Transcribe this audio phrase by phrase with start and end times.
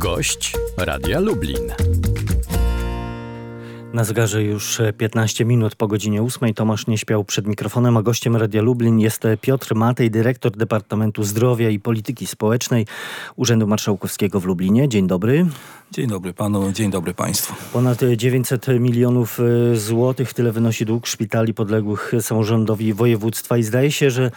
[0.00, 1.99] Gość Radia Lublin.
[3.94, 6.54] Na zegarze już 15 minut po godzinie 8.
[6.54, 11.70] Tomasz nie śpiał przed mikrofonem, a gościem Radia Lublin jest Piotr Matej, dyrektor Departamentu Zdrowia
[11.70, 12.86] i Polityki Społecznej
[13.36, 14.88] Urzędu Marszałkowskiego w Lublinie.
[14.88, 15.46] Dzień dobry.
[15.92, 17.54] Dzień dobry panu, dzień dobry państwu.
[17.72, 24.10] Ponad 900 milionów e, złotych, tyle wynosi dług szpitali podległych samorządowi województwa i zdaje się,
[24.10, 24.30] że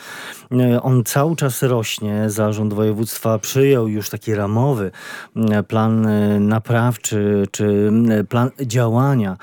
[0.52, 2.30] e, on cały czas rośnie.
[2.30, 4.92] Zarząd województwa przyjął już taki ramowy
[5.68, 7.92] plan e, naprawczy, czy
[8.30, 9.38] plan działania,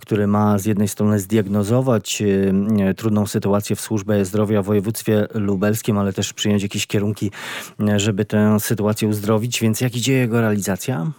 [0.00, 2.22] który ma z jednej strony zdiagnozować
[2.96, 7.30] trudną sytuację w służbie zdrowia w województwie lubelskim, ale też przyjąć jakieś kierunki,
[7.96, 9.60] żeby tę sytuację uzdrowić.
[9.60, 11.10] Więc jak idzie jego realizacja?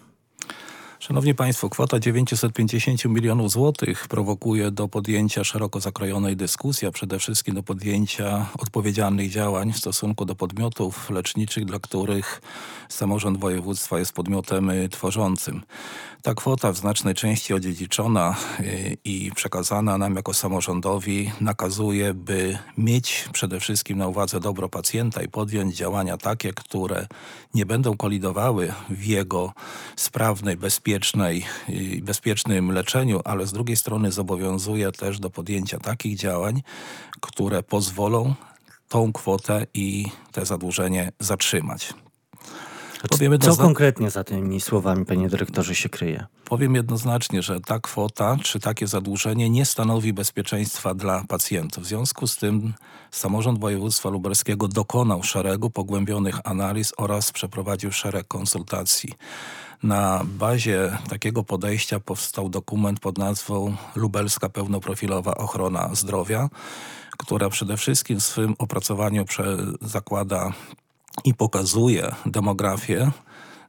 [1.00, 7.56] Szanowni Państwo, kwota 950 milionów złotych prowokuje do podjęcia szeroko zakrojonej dyskusji, a przede wszystkim
[7.56, 12.42] do podjęcia odpowiedzialnych działań w stosunku do podmiotów leczniczych, dla których
[12.90, 15.62] samorząd województwa jest podmiotem y, tworzącym.
[16.22, 23.30] Ta kwota w znacznej części odziedziczona y, i przekazana nam jako samorządowi nakazuje, by mieć
[23.34, 27.08] przede wszystkim na uwadze dobro pacjenta i podjąć działania takie, które
[27.54, 29.54] nie będą kolidowały w jego
[29.96, 30.89] sprawnej, bezpiecznej,
[31.70, 36.62] y, bezpiecznym leczeniu, ale z drugiej strony zobowiązuje też do podjęcia takich działań,
[37.22, 38.34] które pozwolą
[38.90, 41.94] tą kwotę i te zadłużenie zatrzymać.
[43.42, 46.26] Co konkretnie za tymi słowami, panie dyrektorze, się kryje?
[46.46, 51.84] Powiem jednoznacznie, że ta kwota czy takie zadłużenie nie stanowi bezpieczeństwa dla pacjentów.
[51.84, 52.74] W związku z tym
[53.12, 59.14] samorząd województwa lubelskiego dokonał szeregu pogłębionych analiz oraz przeprowadził szereg konsultacji.
[59.84, 66.50] Na bazie takiego podejścia powstał dokument pod nazwą Lubelska Pełnoprofilowa Ochrona Zdrowia,
[67.18, 69.26] która przede wszystkim w swym opracowaniu
[69.82, 70.54] zakłada
[71.24, 73.12] i pokazuje demografię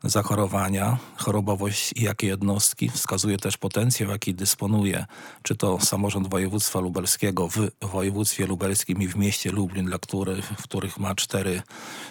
[0.05, 2.91] zachorowania, chorobowość i jakie jednostki.
[2.91, 5.06] Wskazuje też potencjał, jaki dysponuje,
[5.43, 10.62] czy to samorząd województwa lubelskiego w województwie lubelskim i w mieście Lublin, dla których, w
[10.62, 11.62] których ma cztery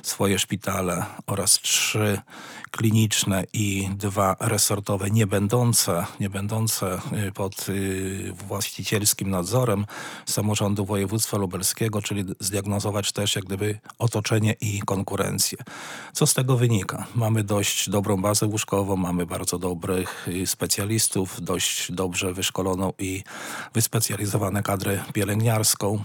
[0.04, 2.22] swoje szpitale oraz trzy
[2.72, 9.86] kliniczne i dwa resortowe, nie będące, nie będące y, pod y, właścicielskim nadzorem
[10.26, 15.58] samorządu województwa lubelskiego, czyli zdiagnozować też jak gdyby otoczenie i konkurencję.
[16.14, 17.08] Co z tego wynika?
[17.16, 23.24] Mamy dość dobrą bazę łóżkową, mamy bardzo dobrych y, specjalistów, dość dobrze wyszkoloną i
[23.74, 26.04] wyspecjalizowaną kadrę pielęgniarską.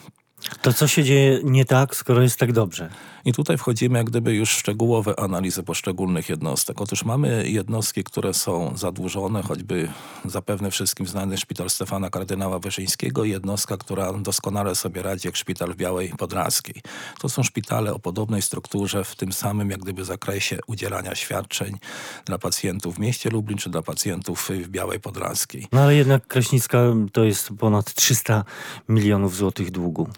[0.63, 2.91] To co się dzieje nie tak, skoro jest tak dobrze?
[3.25, 6.81] I tutaj wchodzimy jak gdyby już w szczegółowe analizy poszczególnych jednostek.
[6.81, 9.89] Otóż mamy jednostki, które są zadłużone, choćby
[10.25, 15.77] zapewne wszystkim znany szpital Stefana Kardynała Wyszyńskiego jednostka, która doskonale sobie radzi jak szpital w
[15.77, 16.83] Białej Podlaskiej.
[17.21, 21.79] To są szpitale o podobnej strukturze, w tym samym jak gdyby zakresie udzielania świadczeń
[22.25, 25.67] dla pacjentów w mieście Lublin czy dla pacjentów w Białej Podlaskiej.
[25.73, 26.79] No ale jednak Kraśnicka
[27.13, 28.45] to jest ponad 300
[28.89, 30.09] milionów złotych długu.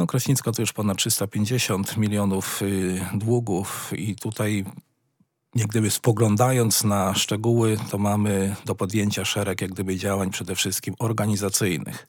[0.00, 4.64] No Kraśnicka to już ponad 350 milionów y, długów i tutaj
[5.54, 10.94] jak gdyby spoglądając na szczegóły, to mamy do podjęcia szereg jak gdyby działań przede wszystkim
[10.98, 12.06] organizacyjnych.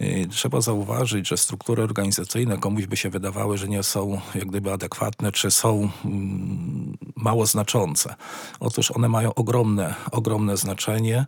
[0.00, 4.72] Y, trzeba zauważyć, że struktury organizacyjne komuś by się wydawały, że nie są jak gdyby
[4.72, 8.14] adekwatne, czy są mm, mało znaczące.
[8.60, 11.26] Otóż one mają ogromne, ogromne znaczenie.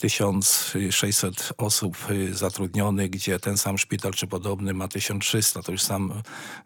[0.00, 5.62] 1600 osób y, zatrudnionych, gdzie ten sam szpital czy podobny ma 1300.
[5.62, 6.12] To już sam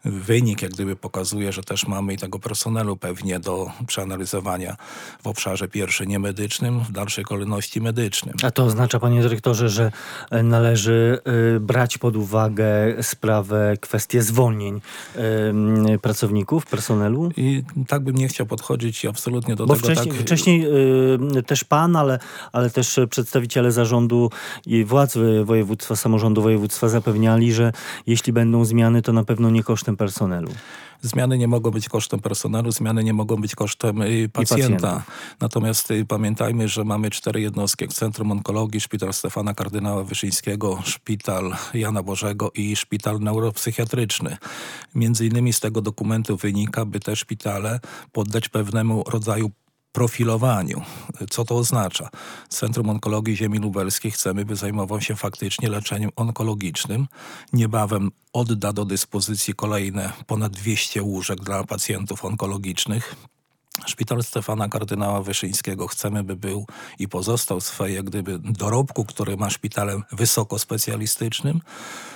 [0.05, 4.77] wynik jak gdyby pokazuje, że też mamy i tego personelu pewnie do przeanalizowania
[5.23, 8.35] w obszarze pierwszy niemedycznym, w dalszej kolejności medycznym.
[8.43, 9.91] A to oznacza panie dyrektorze, że
[10.31, 11.19] e, należy
[11.55, 12.63] y, brać pod uwagę
[13.01, 14.81] sprawę, kwestię zwolnień
[16.01, 17.31] pracowników, personelu?
[17.37, 19.85] I tak bym nie chciał podchodzić absolutnie do Bo tego.
[19.85, 20.21] Wcześniej, tak...
[20.25, 20.67] wcześniej
[21.45, 22.19] też pan, ale,
[22.51, 24.29] ale też przedstawiciele zarządu
[24.65, 27.71] i władz województwa, samorządu województwa zapewniali, że
[28.07, 30.51] jeśli będą zmiany, to na pewno nie kosztem personelu.
[31.01, 34.55] Zmiany nie mogą być kosztem personelu, zmiany nie mogą być kosztem y, pacjenta.
[34.55, 35.03] pacjenta.
[35.39, 37.87] Natomiast y, pamiętajmy, że mamy cztery jednostki.
[37.87, 44.37] Centrum Onkologii, Szpital Stefana Kardynała Wyszyńskiego, Szpital Jana Bożego i Szpital Neuropsychiatryczny.
[44.95, 47.79] Między innymi z tego dokumentu wynika, by te szpitale
[48.11, 49.51] poddać pewnemu rodzaju
[49.93, 50.81] profilowaniu.
[51.29, 52.09] Co to oznacza?
[52.49, 57.07] Centrum Onkologii Ziemi Lubelskiej chcemy, by zajmował się faktycznie leczeniem onkologicznym.
[57.53, 63.15] Niebawem odda do dyspozycji kolejne ponad 200 łóżek dla pacjentów onkologicznych
[63.85, 66.65] Szpital Stefana Kardynała Wyszyńskiego chcemy, by był
[66.99, 71.61] i pozostał w swojej jak gdyby dorobku, który ma szpitalem wysokospecjalistycznym.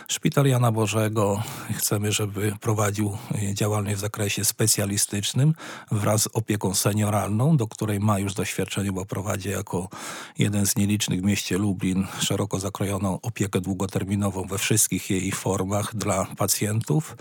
[0.08, 1.44] Szpital Jana Bożego
[1.76, 5.54] chcemy, żeby prowadził y, działalność w zakresie specjalistycznym
[5.92, 9.90] wraz z opieką senioralną, do której ma już doświadczenie, bo prowadzi jako
[10.38, 16.26] jeden z nielicznych w mieście Lublin szeroko zakrojoną opiekę długoterminową we wszystkich jej formach dla
[16.26, 17.16] pacjentów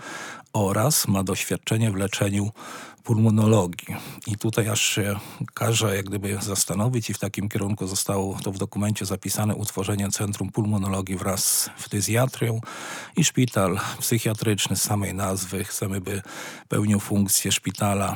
[0.53, 2.51] oraz ma doświadczenie w leczeniu
[3.07, 3.95] pulmonologii.
[4.27, 5.15] I tutaj aż się
[5.53, 10.51] każe jak gdyby zastanowić i w takim kierunku zostało to w dokumencie zapisane utworzenie Centrum
[10.51, 12.61] Pulmonologii wraz z ftyzjatrią
[13.15, 15.63] i szpital psychiatryczny z samej nazwy.
[15.63, 16.21] Chcemy, by
[16.67, 18.15] pełnił funkcję szpitala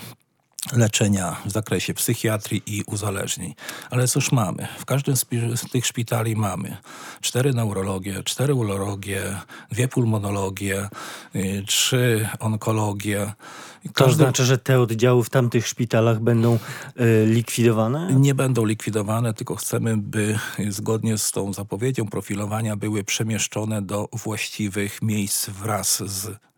[0.73, 3.53] leczenia w zakresie psychiatrii i uzależnień.
[3.89, 4.67] Ale cóż mamy?
[4.79, 5.15] W każdym
[5.55, 6.77] z tych szpitali mamy
[7.21, 9.37] cztery neurologie, cztery urologie,
[9.71, 10.89] dwie pulmonologie,
[11.35, 13.33] y, trzy onkologie.
[13.95, 16.59] To znaczy, że te oddziały w tamtych szpitalach będą
[16.99, 18.13] y, likwidowane?
[18.13, 25.01] Nie będą likwidowane, tylko chcemy, by zgodnie z tą zapowiedzią profilowania były przemieszczone do właściwych
[25.01, 26.50] miejsc wraz z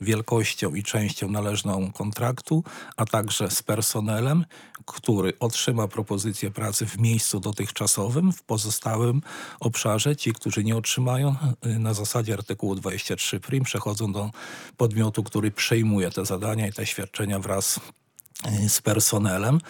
[0.00, 2.64] wielkością i częścią należną kontraktu,
[2.96, 4.44] a także z personelem,
[4.86, 9.22] który otrzyma propozycję pracy w miejscu dotychczasowym, w pozostałym
[9.60, 10.16] obszarze.
[10.16, 11.36] Ci, którzy nie otrzymają,
[11.66, 14.30] y, na zasadzie artykułu 23 prim przechodzą do
[14.76, 17.80] podmiotu, który przejmuje te zadania i te świadczenia wraz
[18.68, 19.60] z personelem,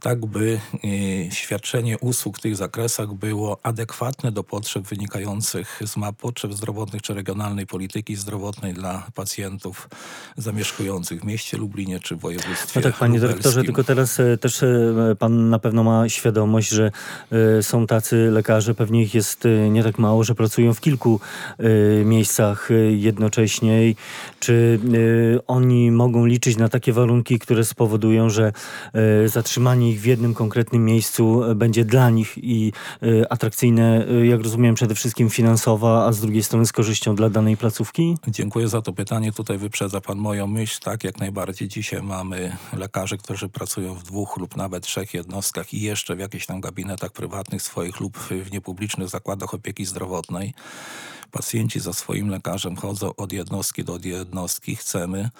[0.00, 6.16] tak by y, świadczenie usług w tych zakresach było adekwatne do potrzeb wynikających z map
[6.16, 9.88] potrzeb zdrowotnych czy regionalnej polityki zdrowotnej dla pacjentów
[10.36, 13.28] zamieszkujących w mieście Lublinie czy w województwie No tak, panie lubelskim.
[13.28, 16.90] dyrektorze, tylko teraz e, też e, pan na pewno ma świadomość, że
[17.58, 21.20] e, są tacy lekarze, pewnie ich jest nie tak mało, że pracują w kilku
[22.04, 23.78] miejscach jednocześnie.
[24.40, 24.80] Czy
[25.46, 28.52] oni mogą liczyć na takie warunki, które spowodują, że
[28.92, 32.72] e, zatrzymanie ich w jednym konkretnym miejscu e, będzie dla nich i
[33.02, 37.56] e, atrakcyjne, jak rozumiem, przede wszystkim finansowo, a z drugiej strony z korzyścią dla danej
[37.56, 38.16] placówki?
[38.28, 39.32] Dziękuję za to pytanie.
[39.32, 40.80] Tutaj wyprzedza Pan moją myśl.
[40.80, 41.68] Tak, jak najbardziej.
[41.68, 46.46] Dzisiaj mamy lekarzy, którzy pracują w dwóch lub nawet trzech jednostkach i jeszcze w jakichś
[46.46, 50.54] tam gabinetach prywatnych swoich lub w niepublicznych zakładach opieki zdrowotnej.
[51.30, 54.76] Pacjenci za swoim lekarzem chodzą od jednostki do jednostki.
[54.76, 55.30] Chcemy,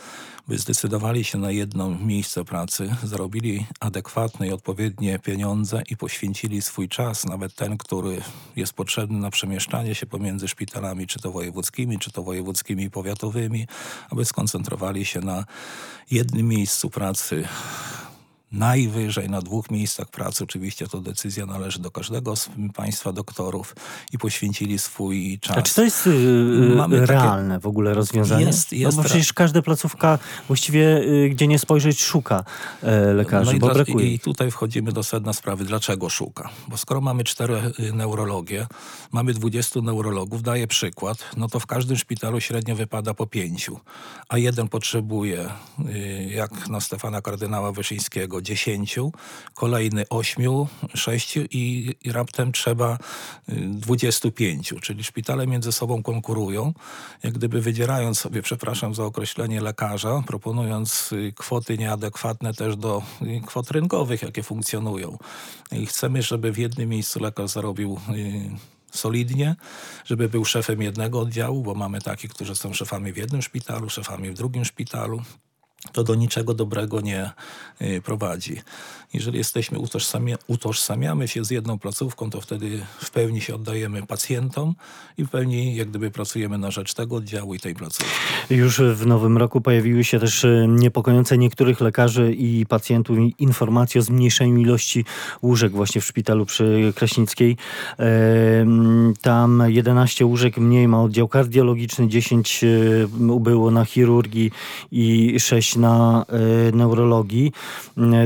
[0.48, 2.67] by zdecydowali się na jedno miejsce pracy,
[3.02, 8.20] zarobili adekwatne i odpowiednie pieniądze i poświęcili swój czas, nawet ten, który
[8.56, 13.66] jest potrzebny na przemieszczanie się pomiędzy szpitalami, czy to wojewódzkimi, czy to wojewódzkimi powiatowymi,
[14.10, 15.44] aby skoncentrowali się na
[16.10, 17.48] jednym miejscu pracy
[18.52, 20.44] najwyżej na dwóch miejscach pracy.
[20.44, 23.74] Oczywiście to decyzja należy do każdego z państwa doktorów
[24.12, 25.58] i poświęcili swój czas.
[25.58, 27.62] A czy to jest yy, realne takie...
[27.62, 28.44] w ogóle rozwiązanie?
[28.44, 28.96] Jest, jest.
[28.96, 32.44] No bo przecież każda placówka właściwie, yy, gdzie nie spojrzeć, szuka
[32.82, 34.12] yy, lekarzy, no bo brakuje.
[34.12, 35.64] I tutaj wchodzimy do sedna sprawy.
[35.64, 36.50] Dlaczego szuka?
[36.68, 38.66] Bo skoro mamy cztery y, neurologie,
[39.12, 43.80] mamy 20 neurologów, daję przykład, no to w każdym szpitalu średnio wypada po pięciu,
[44.28, 45.48] a jeden potrzebuje,
[45.88, 49.12] y, jak na Stefana Kardynała Wyszyńskiego, dziesięciu,
[49.54, 52.98] kolejny ośmiu, sześciu i, i raptem trzeba
[53.48, 54.80] y, dwudziestu pięciu.
[54.80, 56.72] Czyli szpitale między sobą konkurują,
[57.22, 63.40] jak gdyby wydzierając sobie, przepraszam za określenie lekarza, proponując y, kwoty nieadekwatne też do y,
[63.46, 65.18] kwot rynkowych, jakie funkcjonują.
[65.72, 67.98] I chcemy, żeby w jednym miejscu lekarz zarobił
[68.90, 69.56] solidnie,
[70.04, 74.30] żeby był szefem jednego oddziału, bo mamy takich, którzy są szefami w jednym szpitalu, szefami
[74.30, 75.22] w drugim szpitalu
[75.92, 77.30] to do niczego dobrego nie
[77.82, 78.56] y, prowadzi.
[79.14, 84.74] Jeżeli jesteśmy utożsamia, utożsamiamy się z jedną placówką, to wtedy w pełni się oddajemy pacjentom
[85.18, 88.12] i w pełni jak gdyby pracujemy na rzecz tego oddziału i tej placówki.
[88.50, 94.04] Już w nowym roku pojawiły się też y, niepokojące niektórych lekarzy i pacjentów informacje o
[94.04, 95.04] zmniejszeniu ilości
[95.42, 97.56] łóżek właśnie w szpitalu przy Kraśnickiej.
[99.22, 104.50] Tam 11 łóżek mniej ma oddział kardiologiczny, 10 y, ubyło na chirurgii
[104.92, 106.24] i 6 na
[106.72, 107.52] neurologii.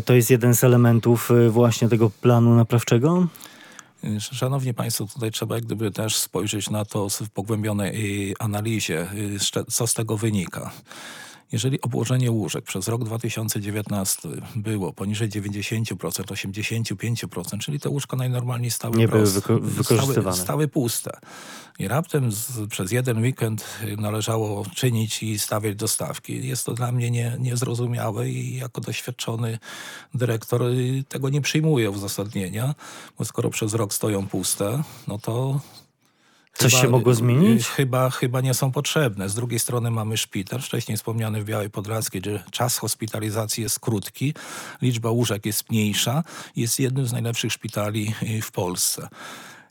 [0.04, 3.26] To jest jeden z elementów y, właśnie tego planu naprawczego?
[4.18, 9.64] Szanowni Państwo, tutaj trzeba jak gdyby też spojrzeć na to w pogłębionej y, analizie, y,
[9.70, 10.70] co z tego wynika.
[11.52, 18.98] Jeżeli obłożenie łóżek przez rok 2019 było poniżej 90%, 85%, czyli te łóżka najnormalniej stały
[18.98, 20.36] Nie proste, były wyko wykorzystywane.
[20.36, 21.18] Stały, stały puste.
[21.78, 23.64] I raptem z, przez jeden weekend
[23.98, 26.48] należało czynić i stawiać dostawki.
[26.48, 29.58] Jest to dla mnie nie, niezrozumiałe i jako doświadczony
[30.14, 30.62] dyrektor
[31.08, 32.74] tego nie przyjmuję uzasadnienia,
[33.18, 35.60] bo skoro przez rok stoją puste, no to
[36.52, 37.66] Coś się mogło zmienić?
[37.66, 39.28] Chyba, chyba nie są potrzebne.
[39.28, 44.34] Z drugiej strony mamy szpital, wcześniej wspomniany w Białej Podlaskiej, gdzie czas hospitalizacji jest krótki,
[44.82, 46.22] liczba łóżek jest mniejsza,
[46.56, 49.08] jest jednym z najlepszych szpitali y, w Polsce.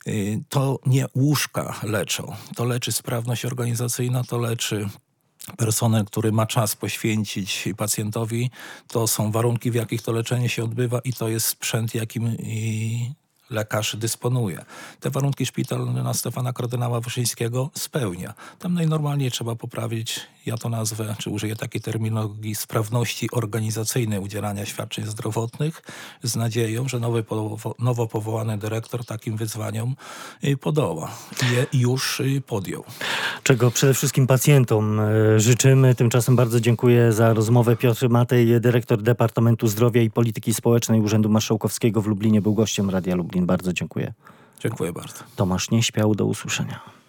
[0.07, 4.89] Y, To nie łóżka leczą, to leczy sprawność organizacyjna, to leczy
[5.57, 8.51] personel, który ma czas poświęcić pacjentowi,
[8.87, 12.37] to są warunki, w jakich to leczenie się odbywa i to jest sprzęt, jakim
[13.51, 14.65] lekarz dysponuje.
[14.99, 18.33] Te warunki szpital na Stefana Kardynała Wyszyńskiego spełnia.
[18.59, 25.05] Tam najnormalniej trzeba poprawić, ja to nazwę, czy użyję takiej terminologii, sprawności organizacyjnej udzielania świadczeń
[25.05, 25.81] zdrowotnych
[26.23, 27.23] z nadzieją, że nowy,
[27.79, 29.95] nowo powołany dyrektor takim wyzwaniom
[30.43, 31.11] y, podoła.
[31.51, 32.83] Je już y, podjął.
[33.43, 35.95] Czego przede wszystkim pacjentom e, życzymy.
[35.95, 37.75] Tymczasem bardzo dziękuję za rozmowę.
[37.75, 43.15] Piotr Matej, dyrektor Departamentu Zdrowia i Polityki Społecznej Urzędu Marszałkowskiego w Lublinie, był gościem Radia
[43.15, 43.40] Lublin.
[43.45, 44.13] Bardzo dziękuję.
[44.59, 45.23] Dziękuję bardzo.
[45.35, 46.15] Tomasz nie śpiał.
[46.15, 47.00] Do usłyszenia.